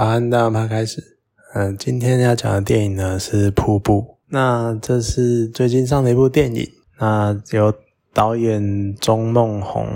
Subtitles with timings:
[0.00, 1.18] 早安，大家，开始。
[1.52, 4.00] 嗯，今天要讲的电影呢是《瀑布》。
[4.30, 6.66] 那这是最近上的一部电影，
[6.98, 7.70] 那由
[8.14, 9.86] 导演钟梦宏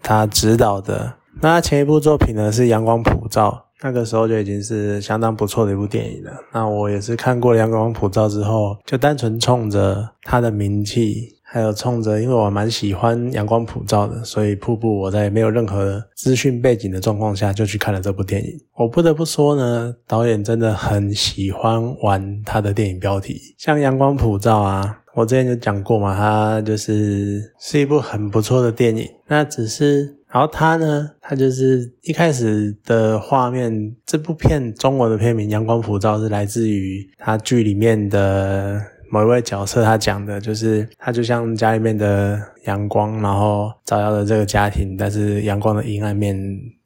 [0.00, 1.12] 他执导的。
[1.40, 6.30] 那他前一部作品呢是《阳光普照》，那个时候就已经是相当不错的一部电影了。
[6.52, 11.34] 那我也是看过《阳光普照》之后，就单纯冲着他的名气。
[11.50, 18.50] 还有冲着，因为我蛮喜欢阳光普照的，所以瀑布我在没有任何资讯背景的状况下就去看了这部电影。
[18.76, 29.08] 我不得不说呢，导演真的很喜欢玩他的电影标题，像阳光普照啊， 我之前就讲过嘛，它就是是一部很不错的电影。
[29.26, 38.78] 那只是，然后他呢，他就是一开始的画面，这部片中文的片名《阳光普照》是来自于他剧里面的。
[39.10, 46.36] 某一位角色，他讲的就是，他就像家里面的阳光，然后照耀着这个家庭，但是阳光的阴暗面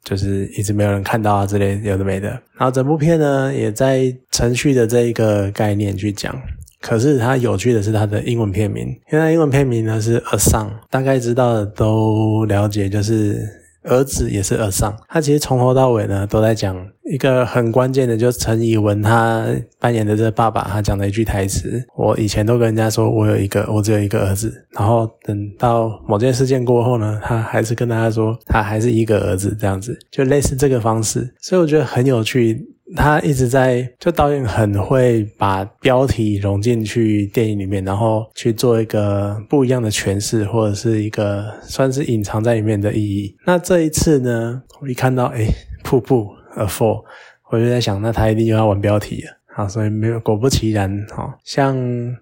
[0.03, 2.29] 就是一直没有人看到啊之类有的没的。
[2.57, 6.35] 然后整部片呢，也在程序的这一个概念去讲，
[6.81, 13.62] 可是它有趣的是它的英文片名，因为英文片名呢是 A Song 大概知道的都了解，就是。
[13.83, 19.45] 儿子也是儿上，他其实从头到尾呢都在讲一个很关键的，就是陈以文他
[19.79, 21.83] 扮演的这个爸爸，他讲了一句台词。
[21.95, 32.65] 我以前都跟人家说我有一个，我只有一个儿子，然后等到某件事件过后呢，他还是跟大家说他还是一个儿子，这样子就类似这个方式，所以我觉得很有趣。
[32.95, 43.35] 他一直在，就导演很会把标题融进去电影里面，然后去做一个不一样的诠释，或者是一个算是隐藏在里面的意义。
[43.45, 45.47] 那这一次呢，我一看到哎，
[45.83, 47.03] 瀑布 a fall，
[47.49, 49.31] 我就在想，那他一定又要玩标题了。
[49.55, 51.77] 好，所以没有，果不其然，哈，像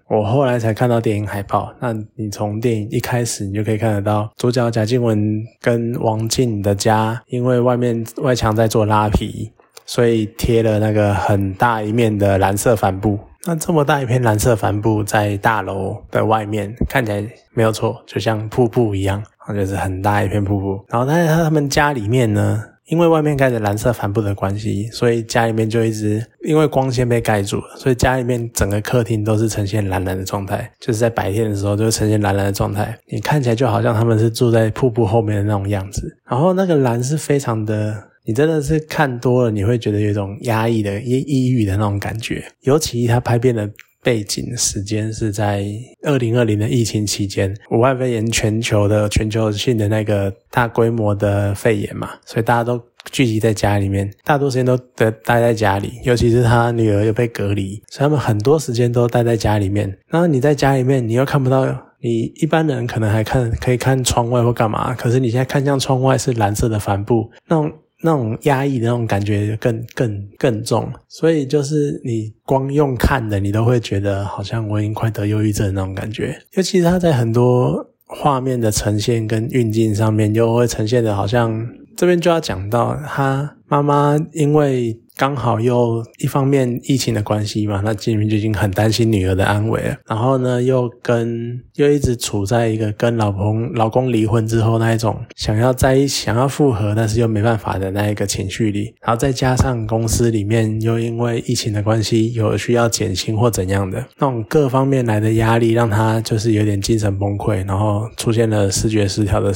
[0.06, 9.50] 我后来才看到电影海报，那你从电影一开始，你就可以看得到主角贾静雯跟王静的家，因为外面外墙在做拉皮。
[9.94, 19.22] 所以贴了那个很大一面的蓝色帆布，那这么大一片蓝色帆布在大楼的外面看起来没有错，就像瀑布一样，
[19.54, 20.82] 就是很大一片瀑布。
[20.88, 36.16] 然后在他们家里面呢，因为外面盖着蓝色帆布的关系，所以家里面就一直因为光线被盖住了，所以家里面整个客厅都是呈现蓝蓝的状态，就是在白天的时候就呈现蓝蓝的状态，你看起来就好像他们是住在瀑布后面的那种样子。
[36.26, 38.08] 然后那个蓝是非常的。
[38.24, 42.44] 你真的是看多了，你会觉得有一种压抑的、抑抑郁的那种感觉。
[42.60, 43.68] 尤其他拍片的
[44.02, 45.64] 背景时间是在
[46.02, 55.92] 二零二零的疫情期间，武汉肺炎全球的全球性的那个大规模的肺炎嘛，所以大家都聚集在家里面，大多时间都待待在家里。
[56.04, 59.92] 尤其是他女儿又被隔离，所以他们很多时间都待在家里面。
[60.08, 61.64] 然后你在家里面，你又看不到，
[62.00, 67.72] 你一般人可能还看可以看窗外或干嘛，可是你现在看向窗外是蓝色的帆布，那种。
[68.02, 76.36] 那种压抑的那种感觉更更更重，所以就是你光用看的，你都会觉得好像我已经快得忧郁症那种感觉。
[76.54, 85.01] 尤其是他在很多画面的呈现跟运镜上面，又会呈现的好像这边就要讲到他妈妈因为。
[85.16, 89.96] 刚好又一方面疫情的关系嘛，那金明就已经很担心女儿的安危了。
[90.06, 98.94] 然后呢，又跟又一直处在一个跟老公老公离婚之后那一种想要在一、想要复合，但是又没办法的那一个情绪里。
[99.02, 109.52] 然后再加上公司里面又因为疫情的关系有需要减薪或怎样的那种各方面来的压力，让他就是有点精神崩溃，然后出现了视觉失调的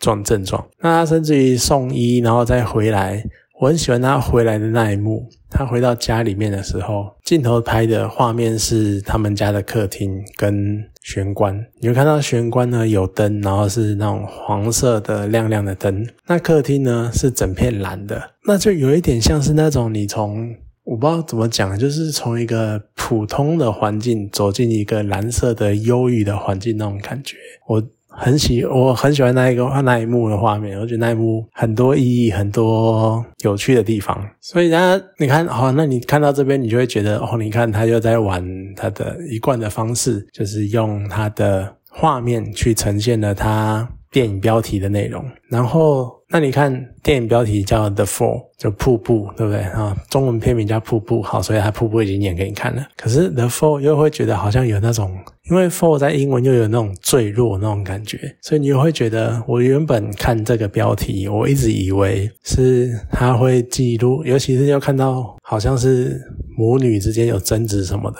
[0.00, 0.62] 状症状。
[0.80, 3.22] 那他甚至于送医，然后再回来。
[3.58, 5.26] 我很喜欢他回来的那一幕。
[5.48, 11.58] 他回到家里面的时候，镜头拍的画面是他们家的客厅跟玄关。
[11.80, 16.06] 你会看到玄关呢有灯，然后是那种黄色的亮亮的灯。
[16.26, 27.36] 那客厅呢是整片蓝的，那就有一点像是那种你从我不知道怎么讲，就是从一个普通的环境走进一个蓝色的忧郁的环境那种感觉。
[27.66, 27.82] 我。
[28.16, 34.18] 很喜，我很喜欢那一个那一幕的画面，我觉得那一幕很多意义，很多有趣的地方。
[34.40, 38.42] 所以呢，你看，哦，那你看到这边，你就会觉得，哦，你看他又在玩
[38.74, 46.15] 他的一贯的方式，就是用他的画面去呈现了他电影标题的内容，然后。
[46.28, 49.96] 那你看电影标题叫《The Fall》，就瀑布，对不对啊？
[50.10, 52.84] 中文片名叫《瀑布》，好，所以它瀑布已经演给你看了。
[52.96, 55.16] 可是《The Fall》又会觉得好像有那种，
[55.48, 66.20] 因为《Fall》在英文又有那种坠落那种感觉，所以你又会觉得，我原本看这个标题，我一直以为是它会记录，尤其是要看到好像是
[66.58, 68.18] 母女之间有争执什么的，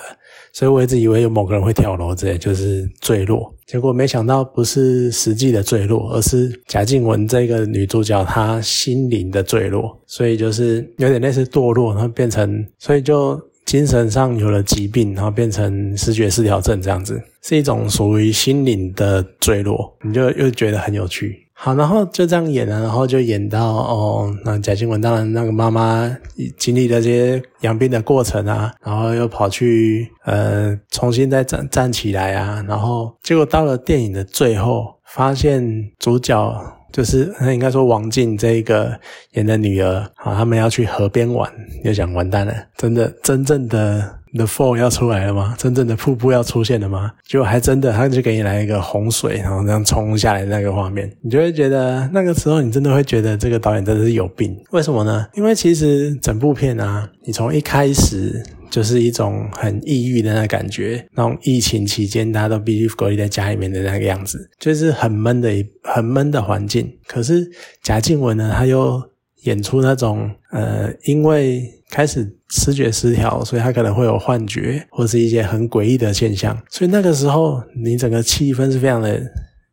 [0.51, 3.53] 所以我一直以为有某个人会跳楼之类，就是坠落。
[3.65, 21.46] 结果没想到不是实际的坠落，而是贾静雯这个女主角她心灵的坠落，所以就是有点类似堕落，然后变成，所以就精神上有了疾病，然后变成视觉失调症这样子，是一种属于心灵的坠落，你就又觉得很有趣。
[21.59, 26.15] 好，然后就这样演了，然后就演到哦，那贾静雯当然那个妈妈
[26.55, 36.63] 经历了这些养病的过程啊，然后又跑去呃重新再站站起来啊，然后结果到了电影的最后，发现主角
[36.93, 38.95] 就是应该说王静这一个
[39.31, 41.51] 演的女儿，好，他们要去河边玩，
[41.83, 44.15] 就想完蛋了，真的真正的。
[44.37, 45.55] The Fall 要出来了吗？
[45.57, 47.11] 真正的瀑布要出现了吗？
[47.25, 54.57] 结果还真的，他就给你来一个洪水，然后这样冲下来那个画面，你就会觉得那个时候你真的会觉得这个导演真的是有病。
[54.71, 55.27] 为什么呢？
[55.33, 65.49] 因为其实整部片啊，你从一开始就是一种很抑郁的那感觉，那种疫情期间大家都必须隔离在家里面的那个样子，就是很闷的、
[65.83, 66.91] 很闷的环境。
[67.07, 67.49] 可是
[67.81, 69.01] 贾静雯呢，她又
[69.43, 76.57] 演出那种呃，因为开始视觉失调，所以他可能会有幻觉，或是一些很诡异的现象。
[76.69, 79.21] 所以那个时候，你整个气氛是非常的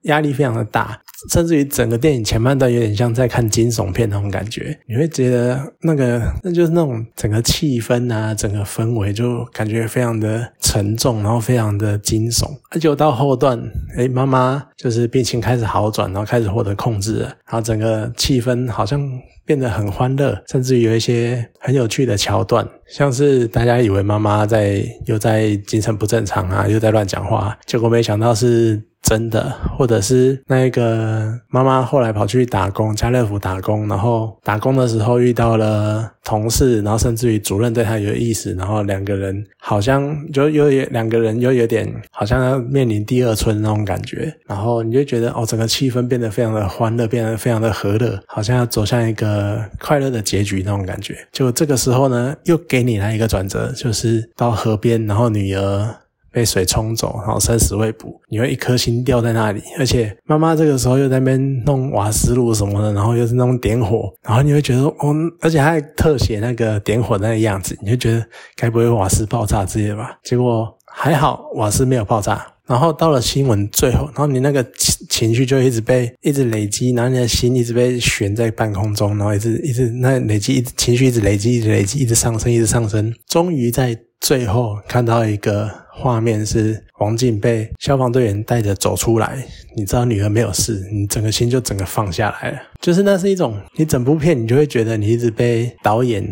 [0.02, 1.00] 压力，非常的大。
[1.30, 12.44] 甚至于整个电影前半段有点像在看惊悚片那种感觉，你会觉得那个那就是那种整个气氛啊，整个氛围就感觉非常的沉重，然后非常的惊悚。
[12.70, 13.58] 而且到后段，
[13.96, 19.00] 哎，妈妈就是病情开始好转，然后开始获得控制了，然后整个气氛好像
[19.44, 28.82] 变得很欢乐，甚至于有一些很有趣的桥段，像是大家以为妈妈在又在精神不正常啊，又在乱讲话，结果没想到是。
[29.04, 51.14] 真的，或者是那个妈妈后来跑去打工，家乐福打工，然后打工的时候遇到了同事，然后甚至于主任对他有意思，然后两个人好像就又有两个人又有点好像要面临第二春那种感觉，然后你就觉得哦，整个气氛变得非常的欢乐，变得非常的和乐，好像要走向一个快乐的结局那种感觉。
[51.30, 55.94] 就这个时候呢，又给你来一个转折，就是到河边，然后女儿。
[56.34, 59.62] 被水冲走，然后生死未卜，你会一颗心掉在那里。
[59.78, 68.26] 而且妈妈这个时候又在那边弄瓦斯炉什么的，然后又是那种点火，然后你会觉得哦，而且还特写那个点火那个样子，你就觉得
[68.56, 70.18] 该不会瓦斯爆炸之类的吧？
[70.24, 72.44] 结果还好，瓦斯没有爆炸。
[72.66, 85.70] 然后到了新闻最后，然后你那个情情绪就一直被一直累积，然后你的心一直被悬在半空中，然后一直一直那累积，一直情绪一直累积，一直累积，一直上升，一直上升，终于在最后看到一个。
[85.96, 89.46] 画面是王静被消防队员带着走出来，
[89.76, 92.58] 你知道女儿没有事，你整个心就整个放下来了。
[92.80, 96.26] 就是那是一种，你整部片你就会觉得你一直被导演。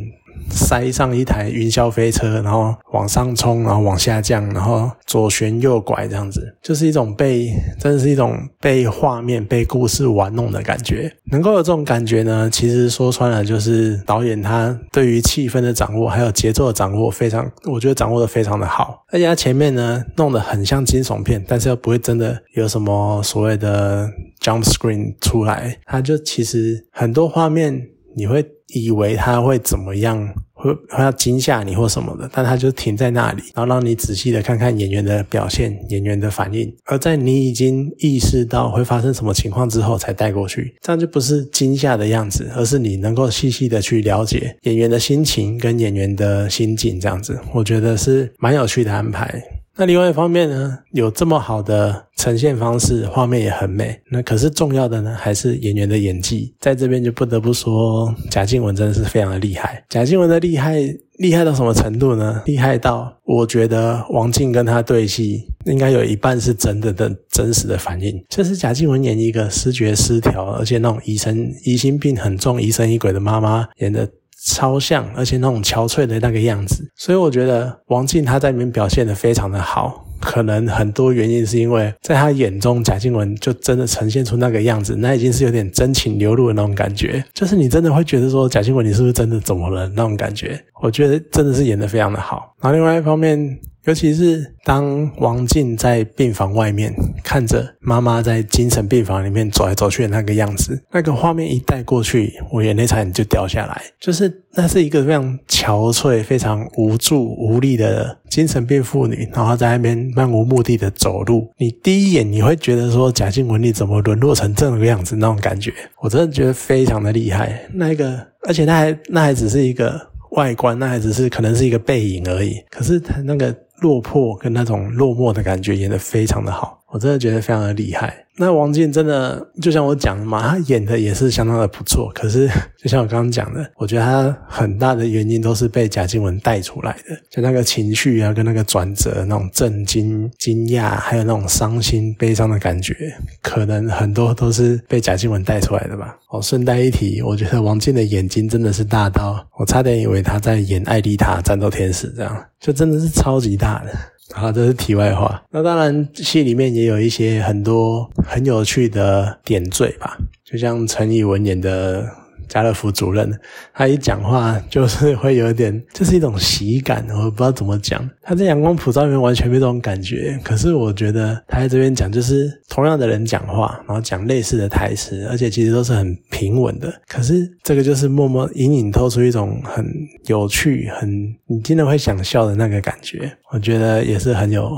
[0.51, 11.13] 塞上一台云霄飞车，然后往上冲，然后往下降，然后左旋右拐，这样子，就是一种被，真的是一种被画面、被故事玩弄的感觉。
[11.31, 19.05] 能够有这种感觉呢，其实说穿了，就是导演他对于气氛的掌握，还有节奏的掌握，非常，我觉得掌握的非常的好。
[19.11, 24.09] 而且他前面呢，弄得很像惊悚片，但是又不会真的有什么所谓的
[24.41, 27.92] jump screen 出来，他就其实很多画面。
[28.17, 28.45] 你会
[28.75, 49.43] 以为他会怎么样，会会要惊吓你或什么的，但他就停在那里，然后让你仔细的看看演员的表现、演员的反应，而在你已经意识到会发生什么情况之后才带过去，这样就不是惊吓的样子，而是你能够细细的去了解演员的心情跟演员的心境，这样子，我觉得是蛮有趣的安排。
[49.77, 53.99] 那另外一方面呢，有这么好的呈现方式，画面也很美。
[54.11, 56.55] 那可是重要的呢，还是演员的演技。
[56.61, 59.83] 在这边就不得不说，贾静雯真的是非常的厉害。
[59.89, 60.79] 贾静雯的厉害
[61.19, 62.43] 厉害到什么程度呢？
[62.45, 68.23] 厉害到我觉得王静跟她对戏，应该有一半是真的的真实的反应。
[68.29, 74.07] 就是贾静雯演一个视觉失调，而且那种疑神疑心病很重、疑神疑鬼的妈妈演的。
[74.47, 80.05] 超像，而且那种憔悴的那个样子，所以我觉得王静她在里面表现的非常的好。
[80.21, 90.61] 可能很多原因是因为在她眼中，贾静雯就真的呈现出那个样子，那已经是有点真情流露的那种感觉，就是你真的会觉得说贾静雯你是不是真的怎么了那种感觉？
[90.81, 92.55] 我觉得真的是演的非常的好。
[92.61, 93.59] 然后另外一方面。
[93.85, 103.83] 尤其是当王静在病房外面看着妈妈在精神病房里面走来走去的那个样子，那个画面一带过去，我眼泪差点就掉下来。
[103.99, 111.51] 就是那是一个非常憔悴、非常无助、无力的精神病妇女，然后在那边漫无目的的走路。
[111.59, 117.69] 你第一眼你会觉得说贾静雯你怎么沦落成这个样子那种感觉，我真的觉得非常的厉害。
[117.73, 120.01] 那一个，而且那还那还只是一个
[120.37, 122.63] 外观，那还只是可能是一个背影而已。
[122.71, 123.53] 可是他那个。
[123.83, 128.15] 落魄跟那种落寞的感觉演得非常的好，我真的觉得非常的厉害。
[128.37, 132.11] 那王静真的就像我讲的嘛，他演的也是相当的不错。
[132.15, 142.95] 可是就像我刚刚讲的，我觉得他很大的原因都是被贾静雯带出来的，就那个情绪啊，跟那个转折，那种震惊、惊讶，还有那种伤心、悲伤的感觉，
[143.43, 146.17] 可能很多都是被贾静雯带出来的吧。
[146.31, 153.93] 哦，顺带一提，我觉得王静的眼睛真的是大到我差点以为他在演艾丽塔战斗天使这样，就真的是超级大的。
[154.35, 155.43] 好，这是题外话。
[155.51, 162.22] 那当然，戏里面也有一些很多很有趣的点缀吧，就像陈以文演的。
[162.53, 163.33] 家乐福主任，
[163.73, 168.09] 他一讲话就是会有点， 就是一种喜感，我不知道怎么讲。
[168.21, 176.93] 他在阳光普照里面完全没这种感觉，可是我觉得他在这边讲，就是同样的人讲话，然后讲类似的台词，而且其实都是很平稳的。
[177.09, 179.85] 可是这个就是默默隐隐透出一种很
[180.27, 181.11] 有趣、很
[181.47, 183.33] 你真的会想笑的那个感觉。
[183.51, 184.71] 我觉得也是很有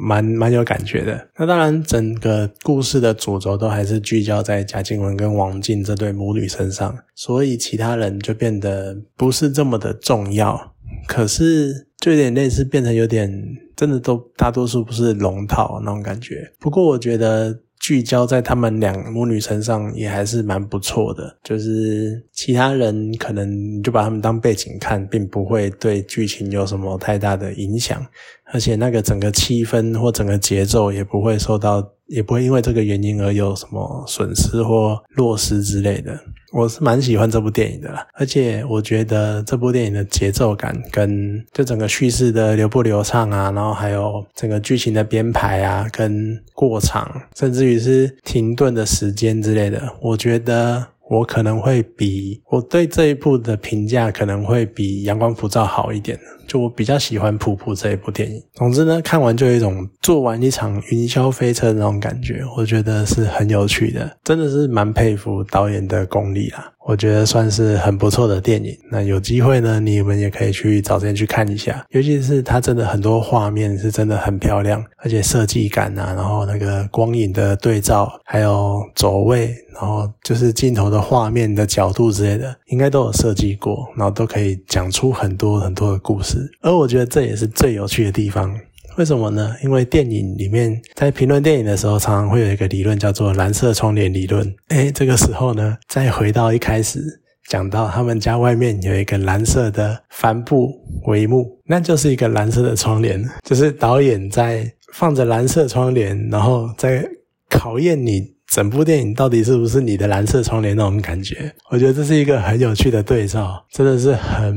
[0.00, 1.28] 蛮蛮有感觉的。
[1.36, 6.96] 那当然，整个故事的主轴都还是聚焦在贾静雯跟王静这对母女身上。
[7.20, 10.72] 所以其他人就变得不是这么的重要，
[11.06, 13.30] 可是就有点类似，变成有点
[13.76, 16.50] 真的都大多数不是龙套那种感觉。
[16.58, 28.02] 不过我觉得聚焦在他们两母女身上也还是蛮不错的，就是其他人可能你就把他们当背景看，并不会对剧情有什么太大的影响，
[28.50, 36.18] 而且那个整个气氛或整个节奏也不会受到，也不会因为这个原因而有什么损失或落失之类的。
[36.52, 56.16] 我是蛮喜欢这部电影的啦，而且我觉得这部电影的节奏感跟就整个叙事的流不流畅啊，然后还有整个剧情的编排啊，跟过场，甚至于是停顿的时间之类的，我觉得我可能会比我对这一部的评价可能会比《阳光普照》好一点。
[56.46, 58.40] 就我比较喜欢《普普》这一部电影。
[58.54, 66.72] 总之呢，看完就有一种做完一场云霄飞车的那种感觉，我觉得是很有趣的，真的是蛮佩服导演的功力啦。
[66.90, 68.76] 我觉得算是很不错的电影。
[68.90, 71.86] 那有机会呢，你们也可以去找时间去看一下。
[71.90, 86.50] 尤其是它真的很多画面是真的很漂亮，而且设计感啊，然后那个光影的对照，还有走位，然后就是镜头的画面的角度之类的，应该都有设计过，然后都可以讲出很多很多的故事。
[86.60, 88.52] 而我觉得这也是最有趣的地方，
[88.96, 89.54] 为什么呢？
[89.62, 94.54] 因为电影里面在评论电影的时候，常常会有一个理论叫做“蓝色窗帘理论”。
[94.68, 97.00] 哎，这个时候呢，再回到一开始
[97.48, 100.72] 讲到他们家外面有一个蓝色的帆布
[101.06, 107.08] 帷幕，那就是一个蓝色的窗帘，就是导演在放着蓝色窗帘，然后在
[107.48, 108.38] 考验你。
[108.50, 111.54] 整部电影到底是不是你的蓝色窗帘那种感觉？
[111.70, 114.52] 我觉得这是一个很有趣的对照，真的是很，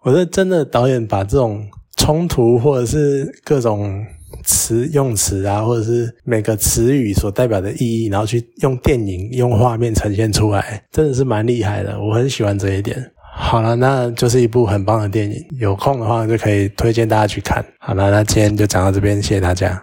[0.00, 1.62] 我觉得真的导演把这种
[2.04, 4.04] 冲突或者是各种
[4.42, 11.98] 词用词啊，或者是每个词语所代表的意义，然后去用电影用画面呈现出来，真的是蛮厉害的。
[11.98, 13.10] 我很喜欢这一点。
[13.34, 17.64] 好了，那就是一部很棒的电影，有空的话就可以推荐大家去看。
[17.78, 19.82] 好了，那今天就讲到这边，谢谢大家。